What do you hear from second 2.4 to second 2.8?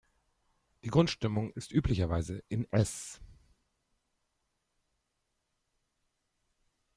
in